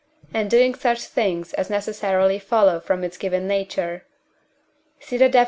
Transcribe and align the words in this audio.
and 0.33 0.49
doing 0.49 0.73
such 0.73 1.03
things 1.03 1.53
as 1.53 1.69
necessarily 1.69 2.39
follow 2.39 2.79
from 2.79 3.03
its 3.03 3.17
given 3.17 3.45
nature 3.47 4.03
(see 4.99 5.15
the 5.15 5.29
Def. 5.29 5.39